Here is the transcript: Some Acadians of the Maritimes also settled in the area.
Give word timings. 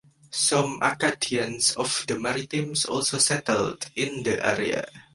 Some 0.31 0.79
Acadians 0.81 1.75
of 1.75 2.05
the 2.07 2.17
Maritimes 2.17 2.85
also 2.85 3.19
settled 3.19 3.91
in 3.95 4.23
the 4.23 4.43
area. 4.43 4.89